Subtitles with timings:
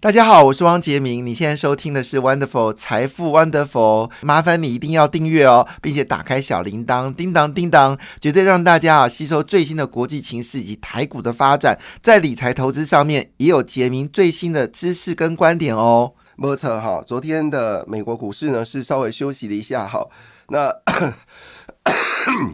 [0.00, 1.26] 大家好，我是汪杰明。
[1.26, 16.12] 你现在收听的是 Wonderful 财富 Wonderful，麻烦你一定要订阅哦，并且打开小铃铛，叮当叮当，绝对让大家啊吸收最新的国际情势以及台股的发展，在理财投资上面也有杰明最新的知识跟观点哦。
[16.36, 20.06] 莫测哈，昨天的美国股市呢是稍微休息了一下哈，
[20.50, 20.72] 那。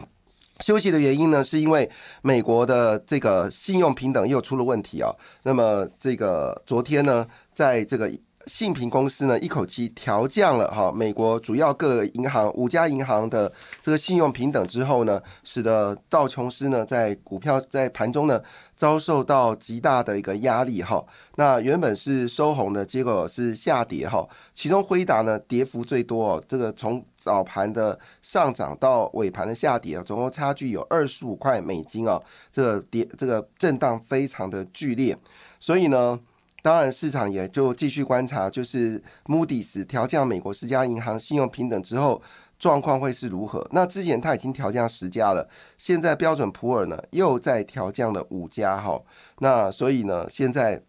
[0.59, 1.89] 休息的原因呢，是因为
[2.21, 5.13] 美国的这个信用平等又出了问题啊。
[5.43, 8.09] 那么这个昨天呢，在这个
[8.47, 18.41] 信平公司呢，一口气调降了哈美国主要各银行五家银行的这个信用平等之后呢，使得道琼斯呢在股票在盘中呢。
[18.77, 21.01] 遭受到极大的一个压力哈，
[21.37, 24.27] 那原本是收红的，结果是下跌哈。
[24.53, 35.17] 其中辉达呢跌幅最多哦，这个从早盘的上涨到尾盘的下跌啊，总共差距有二十五块美金哦，这个跌这个震荡非常的剧烈，
[35.57, 36.19] 所以呢，
[36.65, 42.19] 当然市场也就继续观察，就是 Moody's 调降美国十家银行信用平等之后。
[42.57, 43.67] 状况会是如何？
[43.71, 48.99] 那之前它已经调降十家了，现在标准普尔呢又在调降了五家哈。
[49.39, 50.81] 那所以呢，现在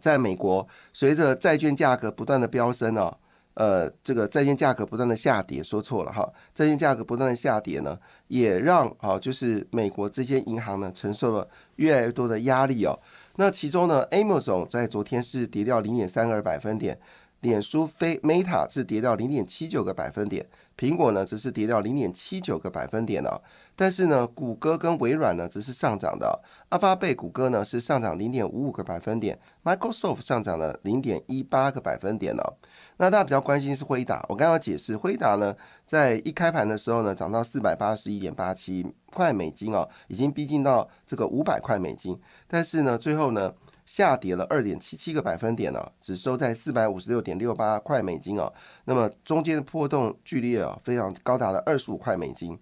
[0.00, 3.12] 在美国，随着债券价格不断的飙升哦，
[3.54, 12.96] 呃，这个债券价格不断的下跌，说错了哈，债券价格不断的下跌呢，也让啊，就是美国这些银行呢承受了越来越多的压力哦。
[13.36, 16.98] 那其中呢，Amazon 在昨天是跌掉零点三个百分点，
[17.44, 20.46] 脸书非 Meta 是跌掉零点七九个百分点。
[20.76, 23.40] 苹果呢，只是跌掉零点七九个百分点哦，
[23.76, 26.42] 但是呢，谷歌跟微软呢，只是上涨的。
[26.70, 32.54] 阿发贝谷歌呢是上涨零点五五个百分点，Microsoft 上涨了零点一八个百分点哦。
[32.96, 35.54] 那大家比较关心是辉达，我刚刚解释，辉达呢
[35.86, 42.18] 在一开盘的时候呢，涨到四百八十一点八七块美金哦，已经逼近到这个五百块美金，
[42.48, 43.52] 但是呢，最后呢。
[43.86, 48.52] 下跌了二点七七个百分点呢，只收在四百五十六点六八块美金哦。
[48.84, 52.58] 那么中间的波动剧烈啊，非常高达了二十五块美金。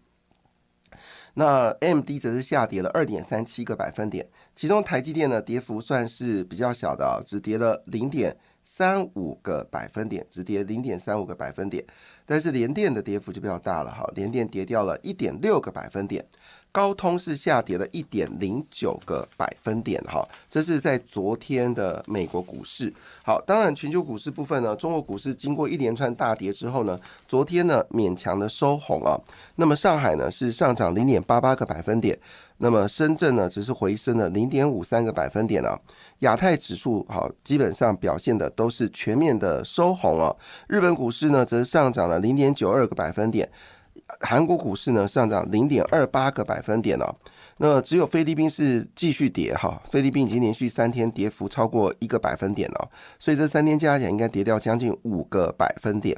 [1.35, 11.83] 那 M D 则是下跌了二点三七个百分点，其中台积电呢跌幅算是比较小的啊，只跌了零点三五个百分点，只跌零点三五个百分点。
[12.27, 16.23] 但是联电的跌幅就比较大了哈，联电跌掉了一点六个百分点。
[16.73, 22.91] 高通是下跌了一点零九个百分点，哈，这是在昨天的美国股市。
[23.23, 29.21] 好，当然全球股市部分呢，中国股市经过一连串大跌之后呢，昨天呢勉强的收红啊。
[29.57, 32.19] 那么上海呢是上涨零点八八个百分点，
[32.57, 35.79] 那么深圳呢只是回升了零点五三个百分点啊。
[36.21, 40.35] 亚太指数好，基本上表现的都是全面的收红啊。
[40.69, 43.47] 日本股市呢则上涨了零点九二个百分点。
[44.21, 47.15] 韩国股市呢上涨零点二八个百分点哦，
[47.59, 56.17] 那只有菲律宾是继续跌哈，菲律宾已经连续三天跌幅超过一个百分点了，所以这三天加起来应该跌掉将近五个百分点。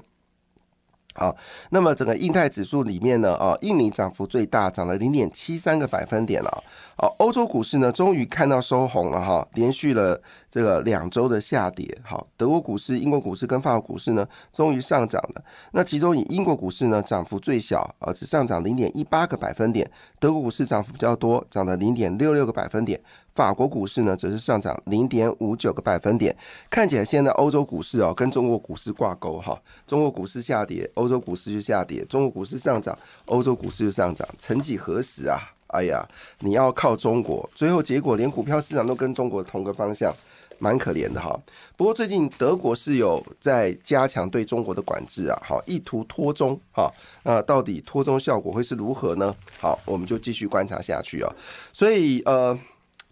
[1.17, 1.35] 好，
[1.71, 6.65] 那么整个印太指数里面呢，啊，印尼涨幅最大，涨了零点七三个百分点了。
[6.97, 10.21] 好，欧洲股市呢，终于看到收红了哈，连续了
[10.51, 11.87] 这个两周的下跌。
[12.03, 15.45] 好，德国股市、英国股市跟法国股市呢，终于上涨了。
[15.71, 19.89] 那其中以英国股市呢，涨幅最小，呃，只上涨零点一八个百分点。
[20.19, 23.01] 德国股市涨幅比较多，涨了零点六六个百分点。
[23.35, 26.35] 法国股市呢，则是上涨零点五九个百分点。
[26.71, 29.61] 看起来现在欧洲股市哦，跟中国股市挂钩哈。
[29.87, 32.97] 中国股市下跌，欧洲股市就下跌；中国股市上涨，
[33.27, 34.27] 欧洲股市就上涨。
[34.39, 35.37] 曾几何时啊，
[35.67, 36.09] 哎呀，
[36.39, 40.15] 你要靠中国，最后结果连股票市场都跟中国同个方向，
[40.61, 41.37] 蛮可怜的哈。
[41.77, 46.89] 不过最近德国是有在加强对中国的管制啊，好，意图拖中哈。
[47.25, 49.35] 那到底拖中效果会是如何呢？
[49.59, 51.35] 好，我们就继续观察下去啊。
[51.73, 52.57] 所以呃。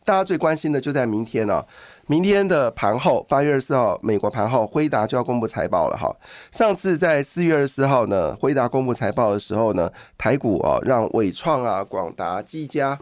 [0.04, 1.64] 大家最关心的就在明天呢，
[2.06, 6.14] 明天的盘后，八月二十四号，美国盘后，辉达就要公布财报了哈。
[6.50, 12.98] 上次在四月二十四号呢，辉达公布财报的时候呢，台股啊，让伟创啊、广达、技嘉、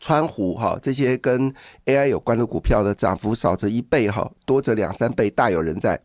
[0.00, 1.54] 川湖哈这些跟
[1.86, 6.00] AI 有关的股票的涨幅少则一倍哈，多则两三倍，大有人在。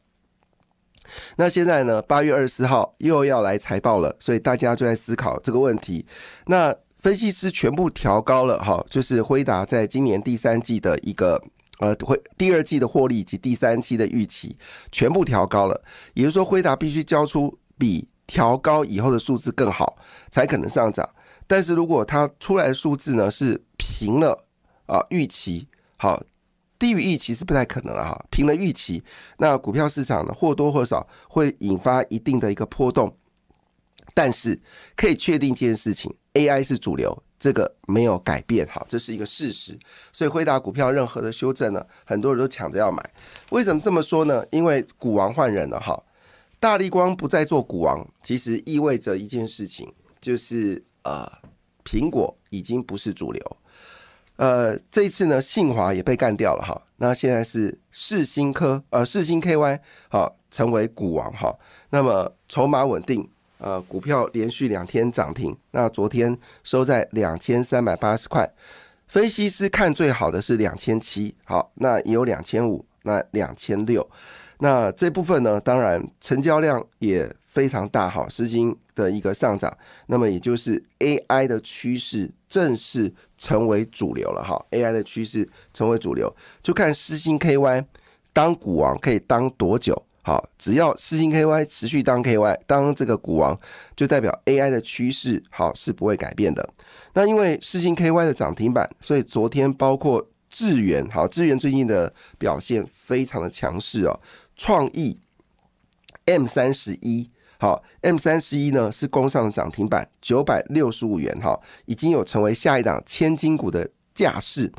[1.38, 6.06] 那现在呢，八月二十四号又要来财报了，所以大家就在思考这个问题。
[6.48, 6.76] 那
[7.08, 11.42] 分析师全部调高了哈，就是辉达在今年第三季的一个
[11.80, 14.58] 呃，会第二季的获利以及第三期的预期
[14.92, 15.82] 全部调高了，
[16.16, 19.98] 也就是说辉达必须交出比调高以后的数字更好，
[20.30, 21.10] 才可能上涨。
[21.48, 24.46] 但是如果它出来的数字呢是平了
[24.88, 25.66] 啊预期
[25.96, 26.22] 好，
[26.78, 28.26] 低于预期是不太可能了哈。
[28.30, 29.02] 平了预期，
[29.38, 33.16] 那股票市场呢或多或少会引发一定的一个波动。
[34.14, 34.60] 但是
[34.96, 39.78] 可以确定一件事情，AI 是主流，这个没有改变哈，这是一个事实。
[40.14, 43.04] 所以辉达股票任何的修正呢，很多人都抢着要买。
[43.50, 44.46] 为什么这么说呢？
[44.52, 46.02] 因为股王换人了哈，
[46.60, 49.92] 大力光不再做股王，其实意味着一件事情，
[50.22, 51.32] 就是呃，
[51.84, 53.58] 苹果已经不是主流。
[54.36, 59.80] 呃，这一次呢，信华也被干掉了哈，那现在是世新科呃世新 KY
[60.10, 61.58] 好成为股王哈，
[61.90, 63.28] 那么筹码稳定。
[63.58, 68.48] 呃，股票连续两天涨停，那昨天收在两千三百八十块。
[69.08, 74.08] 分析师看最好的是两千七，好，那也有两千五，那两千六。
[74.60, 79.76] 那这部分呢，当然成交量也非常大，哈，资金的一个上涨，
[80.08, 87.86] 那么也就是 AI 的趋势正式成为主流了，哈，AI 的趋势成为主流，就看私心 KY
[88.34, 90.07] 当股王可以当多久。
[90.28, 93.58] 好，只要四星 KY 持续当 KY 当这个股王，
[93.96, 96.70] 就代表 AI 的趋势好是不会改变的。
[97.14, 104.20] 那因为四星 KY 的涨停板，所以昨天包括智源，好智源最近的表现非常的强势哦。
[104.58, 105.18] 创意
[106.26, 114.70] M 三十一，好 M 三十一呢是攻上涨停板九百六十五元，哈，已经有成为下一档千金股的架势。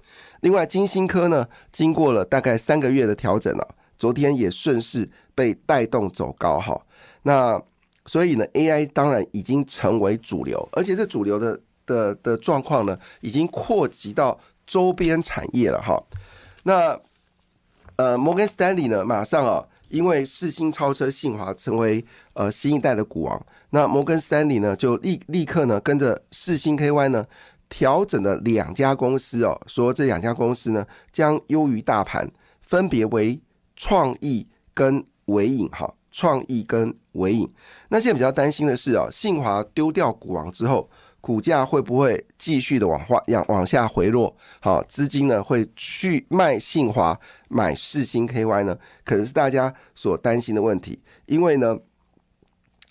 [0.43, 5.11] 另外金星科呢，经过了大概三个月的调整了，昨天也顺势。
[5.39, 6.77] 被带动走高哈，
[7.23, 7.63] 那
[8.07, 14.37] 所以呢，AI 当然已经成为主流，而且这主流的的的状况呢，已经扩及到
[14.67, 16.03] 周边产业了哈。
[16.65, 16.99] 那
[17.95, 23.41] 呃，摩根斯丹利呢，马上啊，因为世星超车信华成为呃新一代的股王，
[23.71, 27.25] 那摩根斯丹利呢就立立刻呢跟着世星 KY 呢
[27.69, 32.29] 调整了两家公司哦，说这两家公司呢将优于大盘，
[32.61, 33.41] 分别为
[33.77, 35.05] 创意跟。
[35.29, 37.51] 尾影哈，创意跟尾影，
[37.89, 40.89] 那现在比较担心的是啊，信华丢掉股王之后，
[41.21, 44.35] 股价会不会继续的往下往往下回落？
[44.61, 48.79] 好，资金呢会去卖信华买世星 KY 呢？
[49.05, 51.01] 可能是大家所担心的问题。
[51.27, 51.79] 因为呢，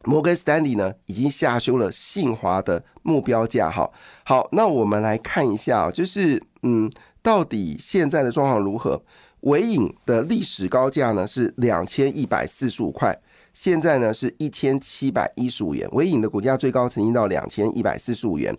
[0.04, 3.72] 摩根斯丹利呢已经下修了信华的目标价。
[3.72, 3.90] 哈，
[4.24, 6.92] 好，那我们来看一下，就是嗯，
[7.24, 9.02] 到底现在的状况如何？
[9.42, 13.18] 尾影的历史高价呢是两千一百四十五块，
[13.54, 15.88] 现在呢是一千七百一十五元。
[15.92, 18.56] 尾影的股价最高曾经到两千一百四十五元，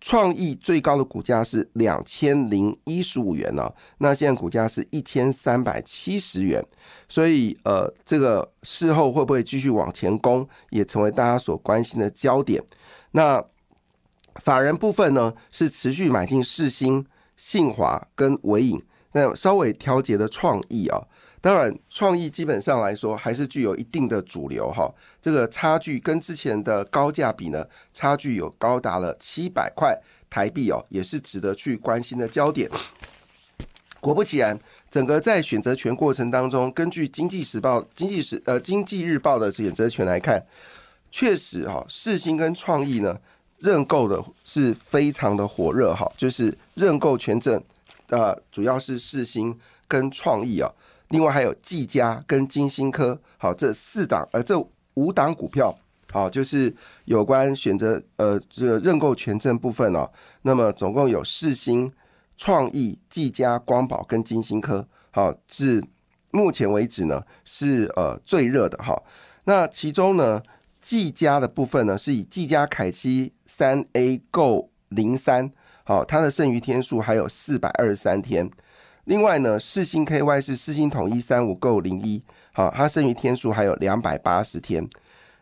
[0.00, 6.64] 创意最高的股价是两千零一十五元呢，那现在股价是一千三百七十元，
[7.08, 12.62] 所以呃，这个事后会不会继续往前攻，也成为大家所关心的焦点。
[13.12, 13.44] 那
[14.42, 17.06] 法人部分呢是持续买进世新、
[17.36, 18.82] 信华跟尾影。
[19.14, 21.00] 那稍微调节的创意啊，
[21.40, 24.92] 当然创意基本上来说还是具有一定的主流哈。
[25.20, 29.96] 这个差距跟之前的高价比呢，差距有高达了七百块
[30.28, 32.68] 台币哦，也是值得去关心的焦点。
[34.00, 34.58] 果不其然，
[34.90, 40.44] 整个在选择权过程当中，根据经济时报、经济时呃经济日报的选择权来看，
[41.10, 43.16] 确实哈，世新跟创意呢
[43.60, 47.62] 认购的是非常的火热哈，就是认购权证。
[48.08, 49.58] 呃，主要是世新
[49.88, 50.70] 跟创意啊，
[51.08, 54.58] 另外还有技嘉跟金星科，好，这四档呃，这
[54.94, 55.74] 五档股票，
[56.10, 56.74] 好，就是
[57.06, 60.10] 有关选择呃这个认购权证部分哦。
[60.42, 61.90] 那么总共有世新、
[62.36, 65.82] 创意、技嘉、光宝跟金星科，好，至
[66.30, 69.02] 目前为止呢是呃最热的哈。
[69.44, 70.42] 那其中呢，
[70.80, 75.52] 技嘉的部分呢是以技嘉凯西三 A Go 零三。
[75.84, 78.50] 好，它的剩余天数还有四百二十三天。
[79.04, 82.22] 另外呢，四星 KY 是四星统一三五购零一，
[82.52, 84.88] 好，它剩余天数还有两百八十天。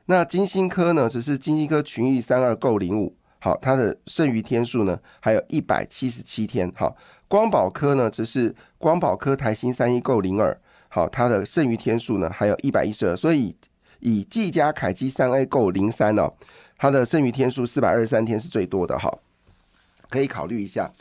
[0.06, 6.68] 那金星科呢，只是金星科群益三二购零五，好，它的剩余天数呢还有一百七十七天。
[6.74, 6.96] 好，
[7.28, 13.16] 光宝科呢，只是光宝科台新三一购零二，好，它的剩余天数呢还有一百一十二。
[13.16, 13.54] 所以
[14.00, 16.28] 以技嘉凯基三 A 购零三呢，
[16.76, 19.16] 它的剩余天数四百二十三天是最多的哈。
[20.12, 20.92] 可以考虑一下，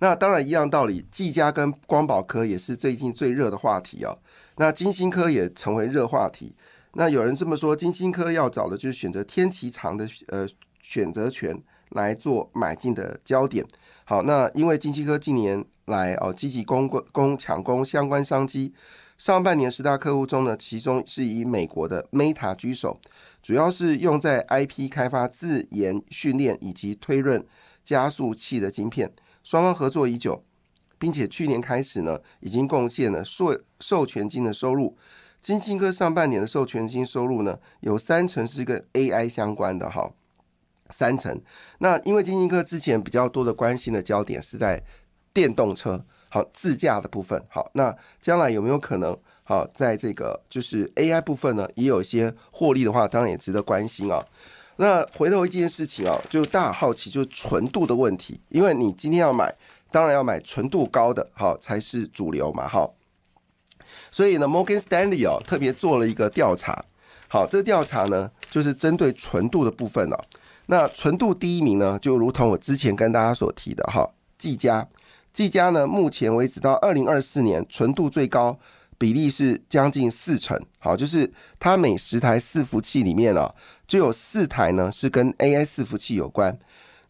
[0.00, 4.18] 那当然一样道理，技嘉跟光宝科也是最近最热的话题哦。
[4.56, 6.54] 那金星科也成为热话题。
[6.92, 10.46] 那有人这么说，金星科要找的就是选择天齐长的呃
[10.82, 11.56] 选择权
[11.90, 13.64] 来做买进的焦点。
[14.04, 18.72] 好，那因为金星科近年来哦积极攻攻抢攻相关商机，
[19.16, 22.98] 上半年十大客户中呢，其中是以美国的 Meta 居首，
[23.42, 27.44] 主要是用在 IP 开发、自研训练以及推论。
[27.88, 29.10] 加速器的晶片，
[29.42, 30.44] 双方合作已久。
[30.98, 34.96] 并且去年开始呢，已经贡献了授授权金的收入。
[35.40, 40.12] 金星科上半年的授权金收入呢，有三成是跟 AI 相关的哈，
[40.90, 41.40] 三成。
[41.78, 44.82] 那因为金星科之前比较多的关心的焦点是在
[45.32, 54.20] 电动车，好自驾的部分，好，那将来有没有可能好在这个就是 AI 部分呢，也有一些获利的话，当然也值得关心啊。
[54.80, 59.52] 那回头一件事情啊，就大家好奇就是纯度的问题，因为你今天要买，
[59.90, 62.94] 当然要买纯度高的，好才是主流嘛，好。
[64.12, 66.84] 所以呢，Morgan Stanley 哦特别做了一个调查，
[67.26, 70.16] 好，这个调查呢就是针对纯度的部分哦。
[70.66, 74.08] 那纯度第一名呢，就如同我之前跟大家所提的哈，
[74.38, 74.86] 技嘉，
[75.32, 78.56] 技嘉呢目前为止到二零二四年纯度最高
[78.98, 83.54] 比例是将近四成，好，就是它每十台伺服器里面啊，
[83.86, 86.58] 就有四台呢是跟 AI 伺服器有关。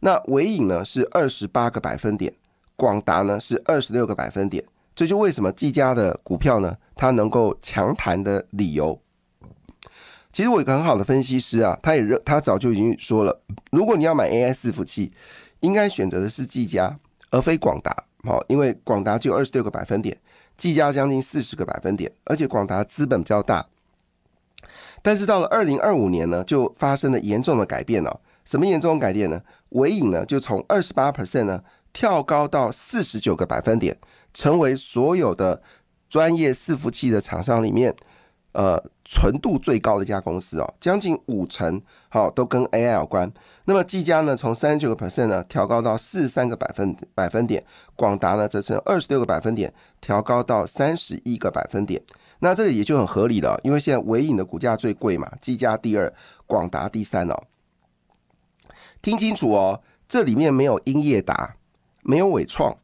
[0.01, 2.33] 那伟影呢是二十八个百分点，
[2.77, 4.63] 广达呢是二十六个百分点。
[4.95, 9.01] 这就为什么技嘉的股票呢，它能够强弹的理由。
[10.31, 13.41] 其实我有个很好的分析师啊，他也认，他早就已经说了，
[13.71, 15.11] 如果你要买 AI 伺服器，
[15.61, 16.99] 应该选择的是技嘉，
[17.31, 18.05] 而非广达。
[18.25, 20.17] 好，因为广达就二十六个百分点，
[20.59, 23.65] 计价将近四十个百分点，而且广达资本比较大。
[25.01, 28.21] 但是到了二零二五年呢，就发生了严重的改变了。
[28.45, 29.41] 什么严重改变呢？
[29.71, 31.63] 伟影呢，就从二十八 percent 呢
[31.95, 33.97] 跳高到四十九个百分点。
[34.35, 35.63] 成为所有的
[36.09, 37.97] 专业伺服器的厂商里面，
[38.59, 43.33] 呃，纯度最高的一家公司哦，将近五成好都跟 AI 有关。
[43.67, 52.03] 那么技嘉呢，从三十九个 percent 呢调高到四十三个百分百分点，广达呢则从二十六个百分点调高到三十一个百分点。
[52.41, 56.13] 那这个也就很合理了，因为现在伟影的股价最贵嘛，技嘉第二，
[56.45, 57.41] 广达第三哦。
[59.01, 61.55] 听清楚哦，这里面没有英业达，
[62.03, 62.77] 没有伟创。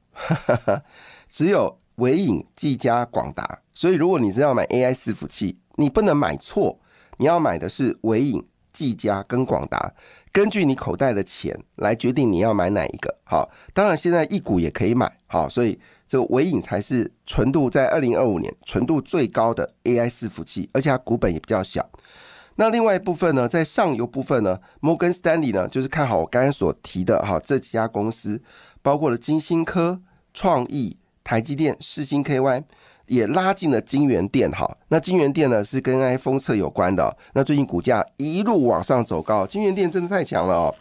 [1.28, 6.78] 只有伟影、技嘉、广达，所以如果你是要买 AI 伺服器，你不能买错，
[7.16, 9.92] 你要买的是伟影、技嘉跟广达，
[10.30, 13.12] 根据你口袋的钱来决定你要买哪一个。
[13.24, 15.76] 好，当然现在一股也可以买，好，所以
[16.06, 21.84] 这个伟影才是纯度在二零二五年纯度最高的 AI 伺服器，而且它股本也比较小。
[22.54, 28.40] 那另外一部分呢，在上游部分呢，摩根斯丹利呢就是看好我刚才所提的哈这几家公司，
[28.80, 30.00] 包括了金星科、
[30.32, 30.96] 创意。
[31.26, 32.64] 台积电、世星 KY
[33.06, 40.74] 也拉进了金源店，哈，那金源店呢是跟 iPhone 测有关的，那最近股价一路往上走高，金源店真的太强了哦，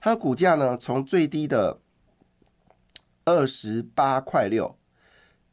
[0.00, 1.78] 它的股价呢从最低的
[3.24, 4.76] 二十八块六，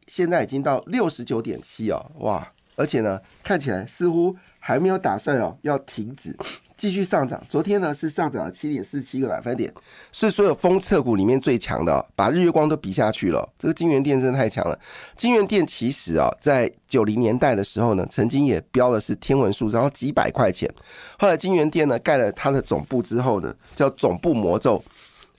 [0.07, 6.33] 现在已经到六十九点七哦，哇，而且呢看起来似乎还没有打算哦要停止。
[6.77, 9.69] 继续上涨，昨天呢是上涨了七点四七个百分点，
[10.13, 13.45] 是所有封测股里面最强的，把日月光都比下去了。
[13.59, 14.79] 这个金源店真的太强了。
[15.17, 20.73] 金源店其实啊，在九零年代的时候呢，曾经也标的是天文数，然后几百块钱。
[21.17, 24.81] 后来金源店呢盖了它的总部之后呢，叫总部魔咒。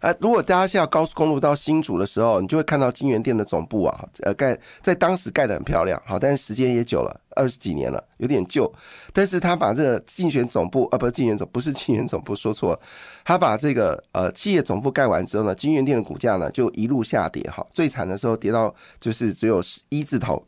[0.00, 8.73] 啊，如果大家下高速公路到新竹的时候，你就会看到金源店的总部啊，呃，盖在当时盖的很漂亮，好，但是时间也久了，二十几年了，有点旧。
[9.12, 12.80] 但是他把这个竞选总部，啊，不是竞选总，不是竞选总部，说错了，
[13.26, 20.42] 他把这个呃企业总部盖完之后呢，金源店的股价呢就一路下跌，哈，最惨的时候跌到就是只有一字头，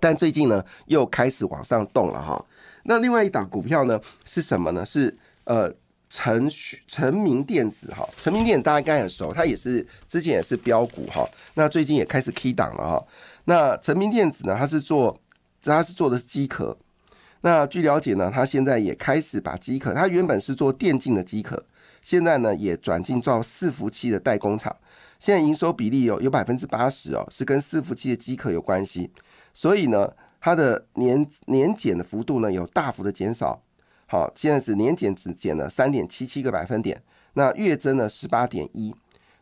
[0.00, 2.44] 但最近呢又开始往上动了，哈。
[2.82, 4.84] 那另外一档股票呢是什么呢？
[4.84, 5.72] 是呃。
[6.16, 6.50] 成
[6.88, 13.06] 成明电子哈，成明电子大家应该很熟，它也是之前也是标股哈，那最近也开始 Key 档了哈。
[13.44, 15.20] 那成明电子呢，它是做
[15.62, 16.74] 它是做的是机壳，
[17.42, 21.62] 那据了解呢，它现在也开始把机壳，它原本是做电竞的机壳，
[22.02, 24.74] 现在呢也转进做伺服器的代工厂，
[25.18, 29.10] 现在营收比例有有百分之八十哦，是跟伺服器的机壳有关系，
[29.52, 33.60] 所以呢，它的年年减的幅度呢有大幅的减少。
[34.06, 37.02] 好，现在是年减只减了三点七七个百分点，
[37.34, 38.94] 那月增呢十八点一，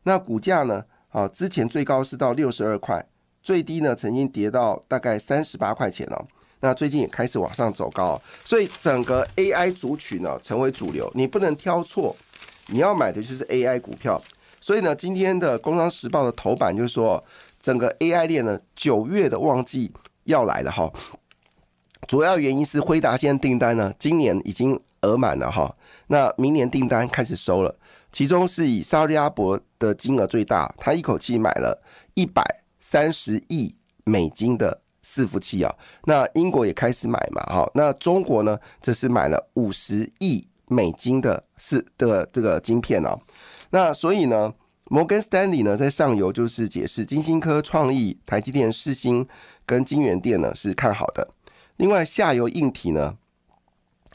[0.04, 0.84] 那股价呢？
[1.10, 3.06] 啊，之前最高是到六十二块，
[3.42, 6.26] 最低呢曾经跌到大概三十八块钱哦。
[6.60, 12.16] 那最近也开始往上走高，所以整个 AI 族群呢成为主流，你不能挑错，
[12.68, 14.20] 你要买的就是 AI 股票。
[14.60, 17.22] 所以呢，今天的《工商时报》的头版就是说，
[17.60, 19.92] 整个 AI 链呢九月的旺季
[20.24, 20.90] 要来了哈。
[22.06, 25.74] 主要原因是辉达现在订单呢，今年已经额满了哈，
[26.08, 27.74] 那明年订单开始收了，
[28.12, 31.82] 其中是以沙利阿伯的金额最大，他一口气买了
[32.14, 32.42] 一百
[32.80, 43.18] 三十亿美金的伺服器啊，那英国也开始买嘛哈，那中国呢，这是买了五十亿美金的四的这个晶片啊，
[43.70, 44.52] 那所以呢，
[44.84, 49.26] 摩根斯丹利呢，在上游就是解释金星科、创意、台积电、世星
[49.66, 51.28] 跟金源电呢是看好的。
[51.76, 53.16] 另外下游硬体呢，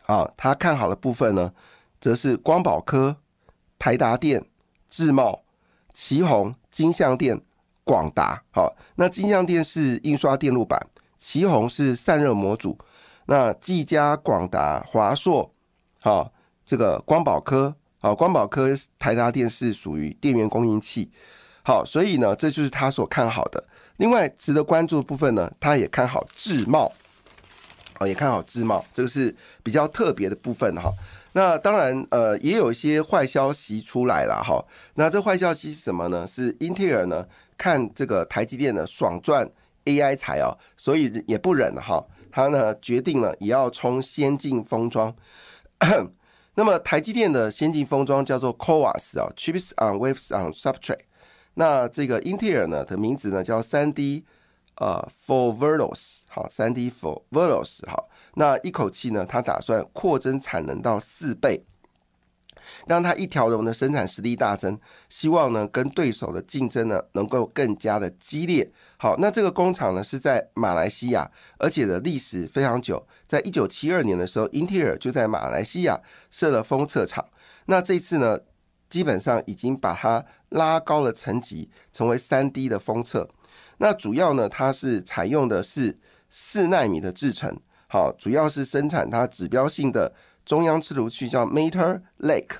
[0.06, 1.54] 啊，他看好的部分呢，
[2.00, 3.18] 则是光宝科、
[3.78, 4.46] 台达电、
[4.90, 5.44] 智茂、
[5.94, 7.42] 旗宏、金相电、
[7.84, 8.44] 广达。
[8.52, 10.80] 好，那金相电是印刷电路板，
[11.18, 12.78] 旗宏是散热模组。
[13.26, 15.54] 那技嘉、广达、华硕，
[16.00, 16.32] 好，
[16.66, 17.76] 这个光宝科。
[18.02, 21.12] 好，光宝科、台达电是属于电源供应器。
[21.62, 23.62] 好，所以呢，这就是他所看好的。
[23.98, 26.90] 另外，值得关注的部分呢，他也看好智茂。
[28.00, 30.92] 哦，也看好智茂，这个是比较特别的部分哈。
[31.34, 34.66] 那当然，呃，也有一些坏消息出来了哈。
[34.96, 36.26] 那这坏消息是什么呢？
[36.26, 37.26] 是英特尔呢
[37.58, 39.48] 看这个台积电的爽赚
[39.86, 45.14] AI 财哦，所以也不忍哈，他呢决定了也要冲先进封装。
[46.56, 51.02] 那么台积电的先进封装叫做 CoWoS 啊，Chips on Waves on Substrate。
[51.54, 54.26] 那这个英特尔呢的名字呢叫三 D
[54.76, 61.66] 呃 For Verlos，好，三 D For Verlos，好，那一口气呢，他打算扩增产能到四倍。
[62.86, 68.70] 让它一条龙的生产实力大增，希望呢跟对手的竞争呢能够更加的激烈。
[68.98, 77.26] 好，那这个工厂呢是在马来西亚，而且的历史非常久，在一九七二年的时候，英特尔就在马来西亚设了封测厂。
[77.66, 78.40] 那这次呢，
[78.88, 83.28] 基本上已经把它拉高了层级，成为三 D 的封测。
[83.78, 85.98] 那主要呢，它是采用的是
[86.30, 90.14] 四纳米的制程，好，主要是生产它指标性的。
[90.46, 92.58] 中央伺服器叫 Meter Lake，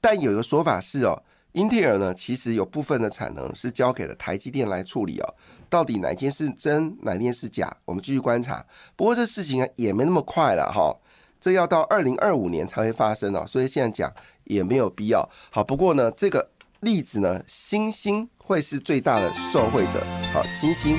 [0.00, 1.22] 但有一个说法是哦，
[1.52, 5.34] 英特尔呢其实有部分的产能是交给了台积电来处理哦，
[5.68, 8.66] 到底哪件是真，哪件是假，我们继续观察。
[8.96, 10.96] 不过这事情也没那么快了哈，
[11.40, 14.12] 这要到二零二五年才会发生哦，所以现在讲
[14.44, 15.28] 也没有必要。
[15.50, 18.28] 好，不过呢，这个例子呢，星星。
[18.50, 20.98] 会是最大的受惠者，好，星星